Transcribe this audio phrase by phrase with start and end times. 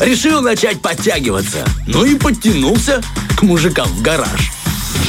[0.00, 1.64] Решил начать подтягиваться.
[1.86, 3.02] Ну и подтянулся
[3.38, 4.52] к мужикам в гараж.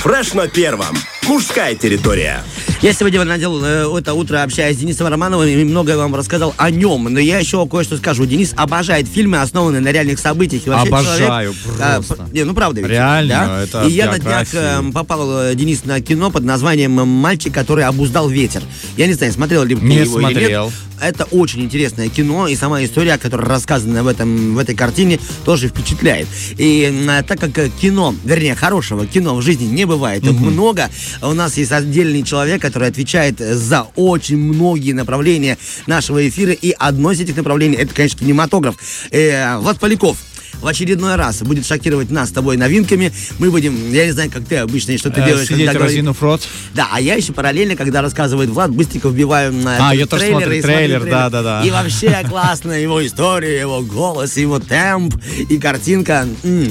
[0.01, 0.95] Фреш на первом.
[1.23, 2.41] Мужская территория.
[2.79, 6.69] Я сегодня надел э, это утро, общаясь с Денисом Романовым, и многое вам рассказал о
[6.69, 7.05] нем.
[7.05, 8.27] Но я еще кое-что скажу.
[8.27, 10.67] Денис обожает фильмы, основанные на реальных событиях.
[10.67, 12.15] И вообще Обожаю человек, а, просто.
[12.15, 12.89] п- не, ну правда ведь.
[12.91, 13.63] Реально, да?
[13.63, 17.83] это И я на днях э, попал, э, Денис, на кино под названием «Мальчик, который
[17.83, 18.61] обуздал ветер».
[18.95, 20.65] Я не знаю, смотрел ли ты Не его или смотрел.
[20.65, 20.73] нет.
[20.99, 25.67] Это очень интересное кино, и сама история, которая рассказана в, этом, в этой картине, тоже
[25.67, 26.27] впечатляет.
[26.57, 30.89] И м, так как э, кино, вернее, хорошего кино в жизни не бывает много,
[31.21, 37.11] у нас есть отдельный человек, который отвечает за очень многие направления нашего эфира, и одно
[37.11, 38.75] из этих направлений, это, конечно, кинематограф.
[39.11, 40.17] Э, Влад Поляков
[40.61, 43.11] в очередной раз будет шокировать нас с тобой новинками.
[43.39, 45.95] Мы будем, я не знаю, как ты обычно, что ты Э, делаешь, Сидеть, когда говорит-
[45.97, 46.41] разинув рот.
[46.73, 50.47] да, а я еще параллельно, когда рассказывает Влад, быстренько вбиваю на А, я тоже смотрю
[50.47, 51.63] смотрю трейлер, да-да-да.
[51.63, 55.15] И вообще классно его история, его голос, его темп
[55.49, 56.27] и картинка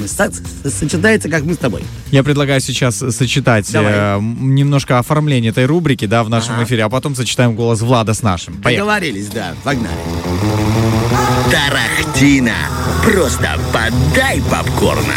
[0.07, 1.83] сочетается, как мы с тобой.
[2.11, 6.63] Я предлагаю сейчас сочетать э, немножко оформление этой рубрики, да, в нашем Ага.
[6.63, 8.55] эфире, а потом сочетаем голос Влада с нашим.
[8.61, 8.77] Поехали.
[8.87, 9.97] Договорились, да, погнали.
[11.51, 12.55] Тарахтина.
[13.03, 15.13] Просто подай попкорна.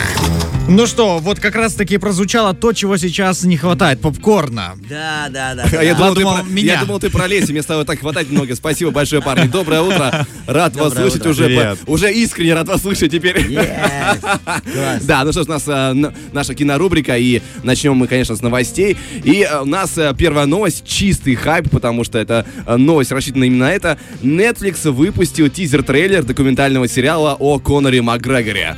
[0.68, 4.76] Ну что, вот как раз таки прозвучало то, чего сейчас не хватает, попкорна.
[4.88, 5.64] Да, да, да.
[5.64, 5.82] А да.
[5.82, 6.74] я, думал, ты про, меня.
[6.74, 8.54] я думал, ты про Леси, мне стало так хватать много.
[8.54, 9.48] Спасибо большое, парни.
[9.48, 10.24] Доброе утро.
[10.46, 11.30] Рад вас Доброе слышать утро.
[11.30, 13.38] уже, по- уже искренне рад вас слышать теперь.
[13.38, 15.00] Yes.
[15.02, 18.96] Да, ну что ж, у нас н- наша кинорубрика, и начнем мы, конечно, с новостей.
[19.24, 23.66] И э, у нас э, первая новость, чистый хайп, потому что это новость рассчитана именно
[23.66, 23.98] на это.
[24.22, 28.76] Netflix выпустил тизер-трейлер документального сериала о Коноре Макгрегоре.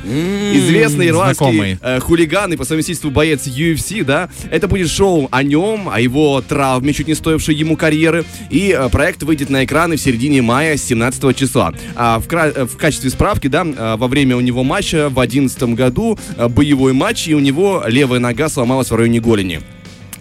[0.53, 1.45] Известный ирландский
[1.81, 4.29] э, хулиган и по совместительству боец UFC, да.
[4.51, 8.23] Это будет шоу о нем, о его травме, чуть не стоившей ему карьеры.
[8.49, 11.73] И э, проект выйдет на экраны в середине мая 17 числа.
[11.95, 15.15] А в, кра- э, в качестве справки, да, э, во время у него матча в
[15.15, 16.17] 2011 году
[16.49, 19.61] боевой матч, и у него левая нога сломалась в районе голени.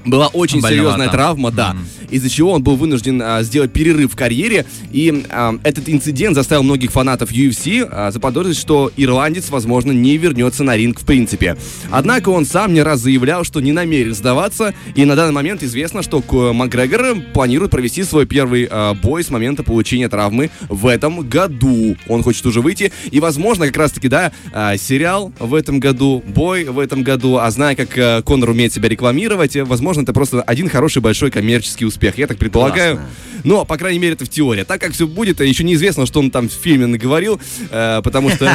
[0.05, 0.75] Была очень Больновато.
[0.75, 1.77] серьезная травма, да,
[2.11, 4.67] из-за чего он был вынужден а, сделать перерыв в карьере.
[4.92, 10.64] И а, этот инцидент заставил многих фанатов UFC а, заподозрить, что ирландец, возможно, не вернется
[10.64, 11.57] на ринг в принципе.
[11.91, 16.02] Однако он сам не раз заявлял, что не намерен сдаваться, и на данный момент известно,
[16.02, 21.96] что Макгрегор планирует провести свой первый а, бой с момента получения травмы в этом году.
[22.08, 26.64] Он хочет уже выйти, и, возможно, как раз-таки, да, а, сериал в этом году, бой
[26.64, 30.42] в этом году, а зная, как а, Конор умеет себя рекламировать, э, возможно, это просто
[30.42, 32.17] один хороший большой коммерческий успех.
[32.17, 32.97] Я так предполагаю.
[32.97, 33.11] Классно.
[33.45, 34.63] Но, по крайней мере, это в теории.
[34.63, 38.30] Так как все будет, э, еще неизвестно, что он там в фильме наговорил, э, потому
[38.30, 38.51] что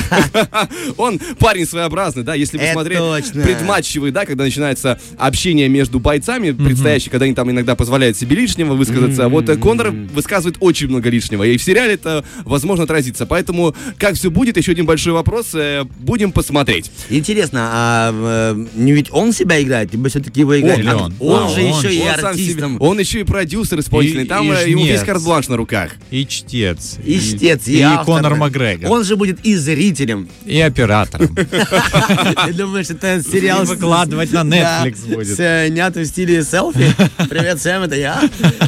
[0.98, 3.00] он парень своеобразный, да, если посмотреть
[3.44, 8.74] предматчевый, да, когда начинается общение между бойцами, предстоящие, когда они там иногда позволяют себе лишнего
[8.74, 9.26] высказаться.
[9.26, 11.44] А Вот э, Конор высказывает очень много лишнего.
[11.44, 13.26] И в сериале это, возможно, отразится.
[13.26, 15.54] Поэтому, как все будет, еще один большой вопрос.
[15.54, 16.92] э, Будем посмотреть.
[17.10, 20.88] Интересно, а э, не ведь он себя играет, либо все-таки его играет?
[20.88, 21.14] А он?
[21.28, 22.78] Он А, же он еще и артистом.
[22.80, 24.24] он еще и продюсер исполнительный.
[24.24, 25.04] И- Там и э, ему весь жнец.
[25.06, 25.92] карт-бланш на руках.
[26.10, 26.98] И чтец.
[27.04, 28.06] И чтец, и, И автор.
[28.06, 28.90] Конор Макгрегор.
[28.92, 30.30] Он же будет и зрителем.
[30.46, 31.36] И оператором.
[32.46, 33.66] Ты думаешь, это сериал...
[33.66, 35.36] Выкладывать на Netflix будет.
[35.36, 36.94] Снят в стиле селфи.
[37.30, 38.22] Привет, Сэм, это я.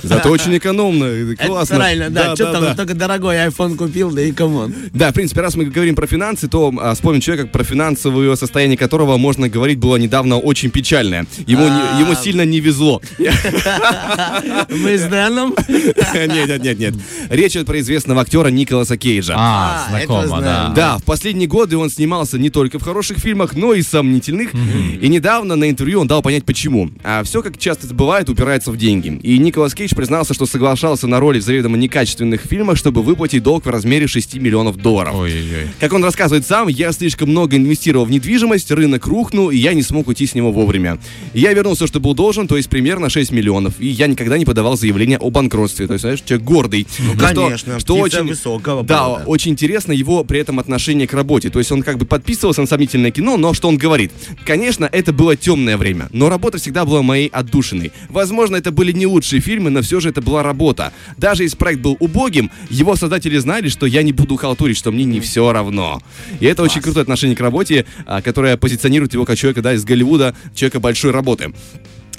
[0.04, 1.06] Зато очень экономно.
[1.06, 1.76] Это Классно.
[1.78, 2.36] правильно, да.
[2.36, 4.74] Что там, только дорогой iPhone купил, да и come on.
[4.94, 8.78] Да, в принципе, раз мы говорим про финансы, то а, вспомним человека, про финансовое состояние
[8.78, 11.26] которого, можно говорить, было недавно очень печальное.
[11.48, 12.00] А.
[12.00, 13.02] ему сильно не везло.
[14.70, 15.56] Мы с Дэном.
[15.70, 16.94] Нет, нет, нет, нет.
[17.30, 19.36] Речь идет про известного актера Николаса Кейджа.
[19.38, 20.74] А, А, знакомо, да.
[20.76, 24.52] Да, в последние годы он снимался не только в хороших фильмах, но и сомнительных.
[25.02, 26.90] И недавно на интервью он дал понять почему.
[27.04, 29.20] А все, как часто это бывает, упирается в деньги.
[29.24, 33.66] И Николас Кейдж признался, что соглашался на роли в заведомо некачественных фильмах, чтобы выплатить долг
[33.66, 35.16] в размере 6 миллионов долларов.
[35.16, 35.68] Ой-ой-ой.
[35.80, 39.82] Как он рассказывает сам, я слишком много инвестировал в недвижимость, рынок рухнул, и я не
[39.82, 41.00] смог уйти с него вовремя.
[41.34, 44.46] Я вернул все, что был должен, то есть примерно 6 миллионов, и я никогда не
[44.46, 45.88] подавал заявление о банкротстве.
[45.88, 46.88] То есть, знаешь, человек гордый.
[47.00, 49.30] Ну, конечно, что, очень, высокого Да, полета.
[49.30, 51.50] очень интересно его при этом отношение к работе.
[51.50, 54.12] То есть он как бы подписывался на сомнительное кино, но что он говорит?
[54.46, 57.92] Конечно, это было темное время, но работа всегда была моей отдушиной.
[58.10, 60.92] Возможно, это были не лучшие фильмы, но все же это была работа.
[61.18, 65.04] Даже если проект был убогим, его создатели знали, что я не буду халтурить, что мне
[65.06, 66.02] не все равно.
[66.40, 69.84] И это очень крутое отношение к работе, а, которое позиционирует его как человека да, из
[69.84, 71.54] Голливуда, человека большой работы.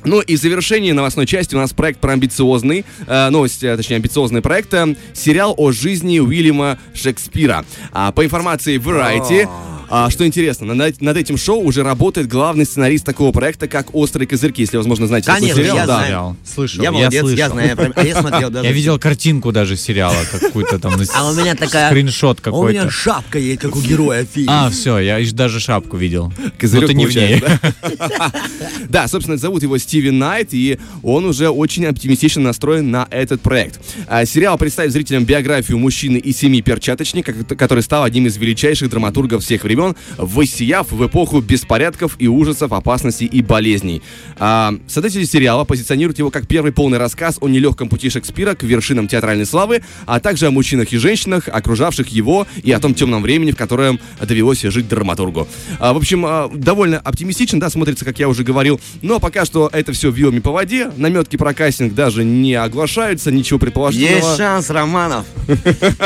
[0.05, 3.97] Ну и в завершении новостной части у нас проект про амбициозный, э, новость, э, точнее
[3.97, 7.65] амбициозный проект, э, сериал о жизни Уильяма Шекспира.
[7.93, 9.49] А, по информации Variety,
[9.91, 14.27] А, что интересно, над, над этим шоу уже работает главный сценарист такого проекта, как «Острые
[14.29, 15.77] козырьки», если, возможно, знаете такой Конечно, сериал.
[15.77, 15.97] я да.
[15.99, 16.37] знаю.
[16.45, 17.51] Слышал, Я молодец, я, слышал.
[17.53, 17.77] знаю.
[17.77, 18.67] прям- а я смотрел даже.
[18.67, 21.91] Я видел картинку даже сериала, какую-то там, на А у меня такая...
[21.91, 22.91] скриншот А У меня какой-то.
[22.97, 24.67] шапка есть, как у героя фильма.
[24.67, 26.33] А, все, я даже шапку видел.
[26.59, 27.43] Козырек Но ты не в ней.
[28.89, 33.81] Да, собственно, зовут его Стивен Найт, и он уже очень оптимистично настроен на этот проект.
[34.09, 38.91] А, Сериал представит зрителям биографию мужчины из семи перчаточника, ко- который стал одним из величайших
[38.91, 44.03] драматургов всех времен, воссияв в эпоху беспорядков и ужасов, опасностей и болезней.
[44.39, 49.09] А, Создатели сериала позиционируют его как первый полный рассказ о нелегком пути Шекспира к вершинам
[49.09, 53.53] театральной славы, а также о мужчинах и женщинах, окружавших его, и о том темном времени,
[53.53, 55.49] в котором довелось жить драматургу.
[55.79, 58.81] А, в общем, а, довольно оптимистично, да, смотрится, как я уже говорил.
[59.03, 60.91] Но пока что это все вилами по воде.
[60.97, 64.27] Наметки про кастинг даже не оглашаются, ничего предположительного.
[64.27, 65.25] Есть шанс, Романов.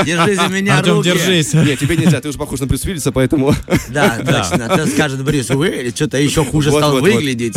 [0.05, 1.11] Держи за меня Артем, руки.
[1.11, 1.55] держись.
[1.55, 3.55] Нет, тебе нельзя, ты уже похож на Брюс Уиллиса, поэтому...
[3.91, 4.67] Да, точно.
[4.67, 7.13] А то скажет Брюс Уиллис, что-то еще хуже Вот, стал вот, вот.
[7.13, 7.55] выглядеть.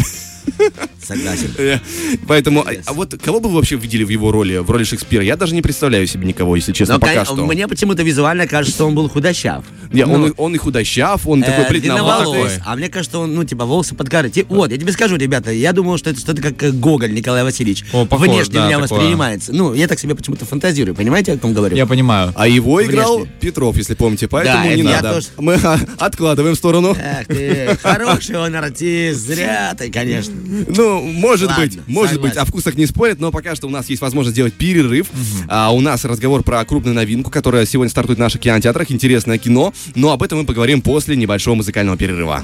[1.04, 1.52] Согласен.
[1.58, 1.80] Э,
[2.28, 5.24] Поэтому, а- а вот кого бы вы вообще видели в его роли, в роли Шекспира?
[5.24, 7.36] Я даже не представляю себе никого, если честно, Но, пока что.
[7.46, 9.64] мне почему-то визуально кажется, что он был худощав.
[9.92, 12.26] Не, он, Ну, и- он и худощав, он такой э, бледноватый.
[12.32, 12.60] длинноволос.
[12.66, 14.32] А мне кажется, он, ну, типа, волосы под коры.
[14.50, 17.86] Вот, я тебе скажу, ребята, я думал, что это что-то как э, Гоголь Николай Васильевич.
[17.94, 18.98] О, похож, Внешне да, меня такое.
[19.00, 19.54] воспринимается.
[19.54, 21.76] Ну, я так себе почему-то фантазирую, понимаете, о ком говорю?
[21.78, 22.34] Я понимаю.
[22.36, 23.34] А его играл Внешне.
[23.40, 25.14] Петров, если помните, поэтому Да, не это надо.
[25.14, 25.28] тоже.
[25.38, 26.96] Мы а, откладываем в сторону.
[27.00, 30.34] Эх ты, хороший он артист, зря ты, конечно.
[30.68, 32.36] Ну, может Ладно, быть, может согласен.
[32.36, 35.08] быть, о вкусах не спорят, но пока что у нас есть возможность сделать перерыв.
[35.48, 39.74] А, у нас разговор про крупную новинку, которая сегодня стартует в наших кинотеатрах, интересное кино,
[39.96, 42.44] но об этом мы поговорим после небольшого музыкального перерыва.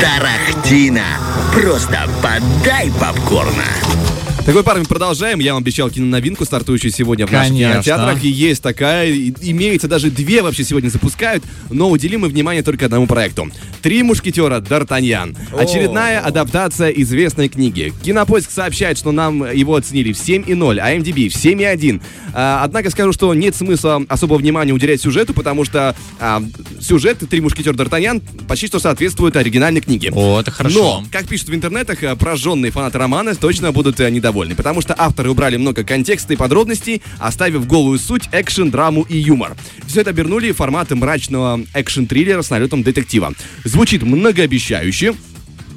[0.00, 1.04] Тарахтина.
[1.54, 3.64] Просто подай попкорна.
[4.46, 5.38] Такой парень продолжаем.
[5.38, 7.72] Я вам обещал киноновинку, стартующую сегодня в наших Конечно.
[7.74, 8.24] кинотеатрах.
[8.24, 9.08] И есть такая.
[9.10, 11.44] и- Имеется даже две вообще сегодня запускают.
[11.70, 13.50] Но уделим мы внимание только одному проекту.
[13.82, 14.60] «Три мушкетера.
[14.60, 15.36] Д'Артаньян».
[15.56, 17.92] Очередная адаптация известной книги.
[18.02, 22.00] Кинопоиск сообщает, что нам его оценили в 7,0, а MDB в 7,1.
[22.32, 26.42] А, однако скажу, что нет смысла особого внимания уделять сюжету, потому что а,
[26.80, 27.74] сюжет «Три мушкетера.
[27.74, 30.10] Д'Артаньян» почти что соответствует оригинальной книге.
[30.12, 31.00] О, это хорошо.
[31.00, 34.94] Но, как пишут в интернетах, э, прожженные фанаты романа точно будут э, недовольны, потому что
[34.96, 39.56] авторы убрали много контекста и подробностей, оставив голую суть, экшен, драму и юмор.
[39.86, 43.32] Все это обернули форматы мрачного экшен-триллера с налетом детектива.
[43.64, 45.14] Звучит многообещающе,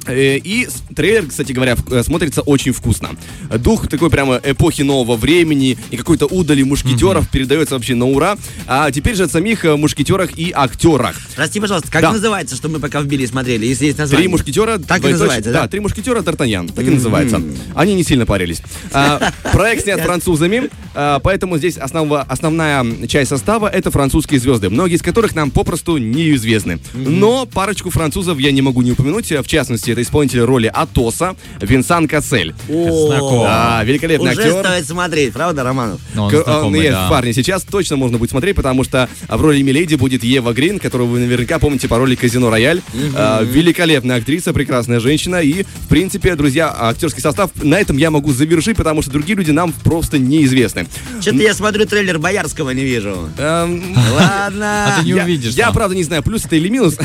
[0.08, 3.10] И с- трейлер, кстати говоря, в- э, смотрится очень вкусно.
[3.58, 8.36] Дух такой прямо эпохи нового времени и какой-то удали мушкетеров передается вообще на ура.
[8.66, 11.16] А теперь же о самих э, мушкетерах и актерах.
[11.36, 12.12] Прости, пожалуйста, как Да.
[12.12, 14.24] называется, что мы пока вбили и смотрели, если есть название?
[14.24, 14.78] Три мушкетера.
[14.78, 15.68] Так и называется, да?
[15.68, 16.72] три мушкетера Д'Артаньян.
[16.72, 17.42] Так и называется.
[17.74, 18.62] Они не сильно парились.
[18.92, 24.96] А, проект снят французами, а, поэтому здесь основа- основная часть состава это французские звезды, многие
[24.96, 26.78] из которых нам попросту неизвестны.
[26.94, 29.30] Но парочку французов я не могу не упомянуть.
[29.30, 32.54] В частности, это исполнитель роли Атоса Винсан Кассель.
[32.68, 33.46] О, Знакомо.
[33.48, 34.60] А, великолепный Уже актер.
[34.64, 36.00] стоит смотреть, правда, Романов?
[36.14, 37.08] Но он К- знакомый, нет, да.
[37.08, 41.08] парни, сейчас точно можно будет смотреть, потому что в роли Миледи будет Ева Грин, которую
[41.08, 42.82] вы наверняка помните по роли Казино Рояль.
[43.16, 45.36] А, великолепная актриса, прекрасная женщина.
[45.36, 49.50] И, в принципе, друзья, актерский состав на этом я могу завершить, потому что другие люди
[49.50, 50.86] нам просто неизвестны.
[51.20, 53.28] Что-то я смотрю трейлер Боярского не вижу.
[53.38, 53.82] Эм,
[54.12, 54.86] Ладно.
[54.96, 55.74] А ты не я, увидишь я, там.
[55.74, 56.96] правда, не знаю, плюс это или минус.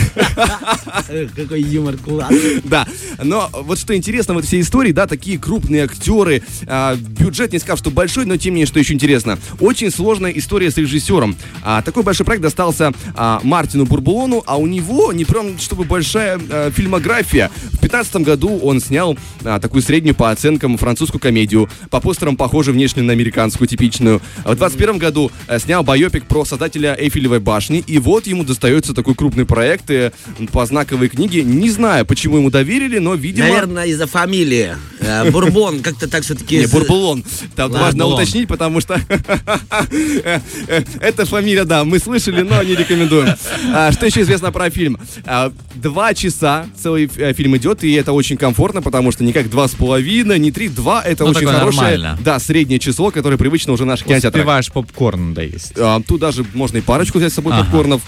[1.35, 2.33] Какой юмор класс.
[2.63, 2.78] Да,
[3.23, 7.59] но вот что интересно в этой всей истории, да, такие крупные актеры, а, бюджет не
[7.59, 11.35] скажу, что большой, но тем не менее, что еще интересно, очень сложная история с режиссером.
[11.63, 16.39] А, такой большой проект достался а, Мартину Бурбулону, а у него не прям чтобы большая
[16.49, 17.49] а, фильмография.
[17.49, 22.75] В 2015 году он снял а, такую среднюю по оценкам французскую комедию, по постерам похожую
[22.75, 24.21] внешне на американскую типичную.
[24.43, 28.93] А В 2021 году э, снял байопик про создателя Эйфелевой башни, и вот ему достается
[28.93, 30.11] такой крупный проект э,
[30.51, 31.43] по знаковой книге.
[31.43, 33.47] Не знаю, почему ему доверили, но, видимо...
[33.47, 34.75] Наверное, из-за фамилии.
[34.99, 36.59] Э, Бурбон как-то так все-таки...
[36.59, 37.23] Не, Бурбулон.
[37.55, 38.95] Там важно уточнить, потому что
[39.91, 43.35] э, э, эта фамилия, да, мы слышали, но не рекомендуем.
[43.73, 44.99] А, Что еще известно про фильм?
[45.25, 49.67] А, Два часа целый фильм идет, и это очень комфортно, потому что не как два
[49.67, 52.17] с половиной, не три, два, это Ну, очень хорошее, нормально.
[52.21, 54.41] да, среднее число, которое привычно уже наших кинотеатрах.
[54.43, 55.73] Успеваешь попкорн доесть.
[55.77, 58.01] А, Тут даже можно и парочку взять с собой попкорнов.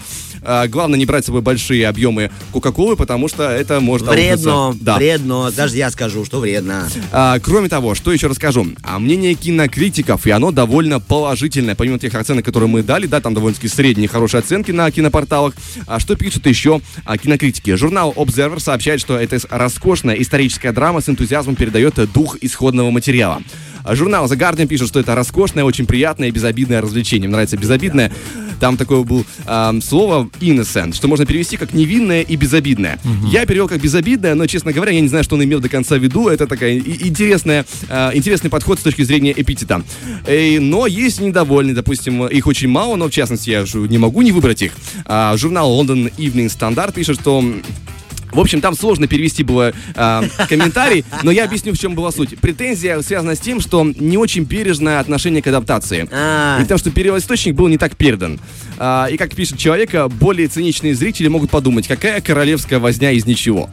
[0.68, 4.84] Главное не брать с собой большие объемы Кока-Колы, потому что это может Вредно, аукнуться.
[4.84, 4.96] Да.
[4.96, 5.50] вредно.
[5.50, 6.88] Даже я скажу, что вредно.
[7.10, 8.66] А, кроме того, что еще расскажу?
[8.82, 13.34] А мнение кинокритиков, и оно довольно положительное, помимо тех оценок, которые мы дали, да, там
[13.34, 15.54] довольно-таки средние хорошие оценки на кинопорталах.
[15.86, 17.74] А что пишут еще а, кинокритики?
[17.74, 23.42] Журнал Observer сообщает, что это роскошная историческая драма с энтузиазмом передает дух исходного материала.
[23.84, 27.28] А Журнал The Guardian пишет, что это роскошное, очень приятное и безобидное развлечение.
[27.28, 28.12] Мне нравится безобидное.
[28.60, 33.00] Там такое было ам, слово innocent, что можно перевести как невинное и безобидное.
[33.30, 35.96] Я перевел как безобидное, но, честно говоря, я не знаю, что он имел до конца
[35.96, 36.28] в виду.
[36.28, 39.82] Это такая и- интересная, а, интересный подход с точки зрения эпитета.
[40.26, 44.22] Э, но есть недовольные, допустим, их очень мало, но в частности я же не могу
[44.22, 44.72] не выбрать их.
[45.06, 47.44] А, журнал London Evening Standard пишет, что
[48.32, 52.38] в общем, там сложно перевести было а, комментарий, но я объясню, в чем была суть.
[52.38, 56.08] Претензия связана с тем, что не очень бережное отношение к адаптации.
[56.10, 56.58] А.
[56.58, 58.40] И потому что первоисточник был не так передан.
[58.78, 63.68] А, и как пишет человека, более циничные зрители могут подумать, какая королевская возня из ничего.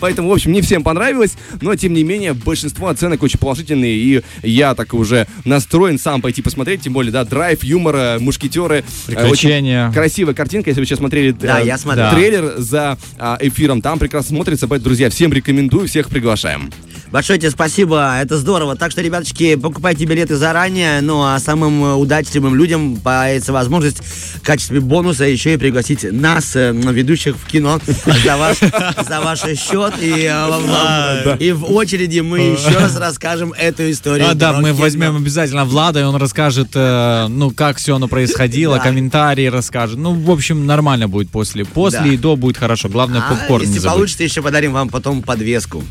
[0.00, 4.22] Поэтому, в общем, не всем понравилось, но тем не менее большинство оценок очень положительные, и
[4.42, 8.84] я так уже настроен сам пойти посмотреть, тем более, да, драйв, юмора, мушкетеры.
[9.08, 9.92] Э, очень Приключения.
[9.92, 12.98] Красивая картинка, если вы сейчас смотрели Да, э, я трейлер за
[13.40, 16.70] эфиром, там прекрасно смотрится, поэтому, друзья, всем рекомендую, всех приглашаем.
[17.14, 18.74] Большое тебе спасибо, это здорово.
[18.74, 24.40] Так что, ребяточки, покупайте билеты заранее, ну а самым э, удачливым людям появится возможность в
[24.40, 27.78] качестве бонуса еще и пригласить нас, э, ведущих в кино,
[28.24, 29.94] за ваш, за ваш счет.
[30.00, 34.30] И, э, и в очереди мы еще раз расскажем эту историю.
[34.30, 39.46] А, да, мы возьмем обязательно Влада, и он расскажет, ну, как все оно происходило, комментарии
[39.46, 39.98] расскажет.
[39.98, 41.64] Ну, в общем, нормально будет после.
[41.64, 42.88] После и до будет хорошо.
[42.88, 43.96] Главное, А попкорн не если забудь.
[43.96, 45.82] получится, еще подарим вам потом подвеску.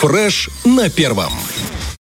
[0.00, 1.32] Фреш на первом.